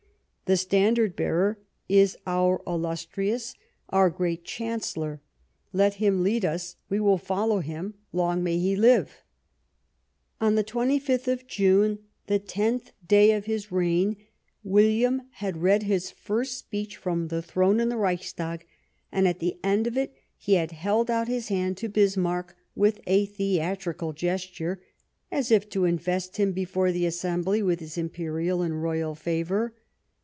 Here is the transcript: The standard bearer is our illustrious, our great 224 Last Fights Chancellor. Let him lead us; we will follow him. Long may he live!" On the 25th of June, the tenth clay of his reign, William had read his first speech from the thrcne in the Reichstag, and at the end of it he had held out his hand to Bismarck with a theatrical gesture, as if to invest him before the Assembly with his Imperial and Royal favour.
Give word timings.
The 0.45 0.57
standard 0.57 1.15
bearer 1.15 1.59
is 1.87 2.17
our 2.27 2.61
illustrious, 2.67 3.55
our 3.87 4.09
great 4.09 4.43
224 4.43 5.01
Last 5.01 5.13
Fights 5.13 5.21
Chancellor. 5.21 5.21
Let 5.71 5.93
him 6.13 6.23
lead 6.23 6.43
us; 6.43 6.75
we 6.89 6.99
will 6.99 7.17
follow 7.17 7.61
him. 7.61 7.93
Long 8.11 8.43
may 8.43 8.57
he 8.59 8.75
live!" 8.75 9.23
On 10.41 10.55
the 10.55 10.63
25th 10.65 11.29
of 11.29 11.47
June, 11.47 11.99
the 12.27 12.37
tenth 12.37 12.91
clay 13.07 13.31
of 13.31 13.45
his 13.45 13.71
reign, 13.71 14.17
William 14.61 15.21
had 15.35 15.61
read 15.61 15.83
his 15.83 16.11
first 16.11 16.57
speech 16.57 16.97
from 16.97 17.29
the 17.29 17.41
thrcne 17.41 17.79
in 17.79 17.87
the 17.87 17.95
Reichstag, 17.95 18.65
and 19.09 19.29
at 19.29 19.39
the 19.39 19.57
end 19.63 19.87
of 19.87 19.95
it 19.95 20.13
he 20.35 20.55
had 20.55 20.73
held 20.73 21.09
out 21.09 21.29
his 21.29 21.47
hand 21.47 21.77
to 21.77 21.87
Bismarck 21.87 22.57
with 22.75 22.99
a 23.07 23.25
theatrical 23.25 24.11
gesture, 24.11 24.83
as 25.31 25.49
if 25.49 25.69
to 25.69 25.85
invest 25.85 26.35
him 26.35 26.51
before 26.51 26.91
the 26.91 27.05
Assembly 27.05 27.63
with 27.63 27.79
his 27.79 27.97
Imperial 27.97 28.61
and 28.61 28.83
Royal 28.83 29.15
favour. 29.15 29.75